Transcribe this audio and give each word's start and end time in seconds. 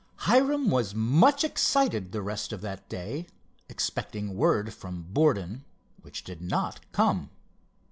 Hiram 0.21 0.71
was 0.71 0.95
much 0.95 1.43
excited 1.43 2.11
the 2.11 2.23
rest 2.23 2.51
of 2.51 2.61
that 2.61 2.89
day, 2.89 3.27
expecting 3.69 4.35
word 4.35 4.73
from 4.73 5.03
Borden, 5.03 5.63
which 6.01 6.23
did 6.23 6.41
not 6.41 6.79
come. 6.91 7.29